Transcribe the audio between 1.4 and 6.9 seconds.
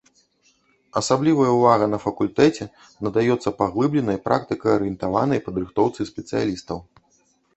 ўвага на факультэце надаецца паглыбленай практыка-арыентаванай падрыхтоўцы спецыялістаў.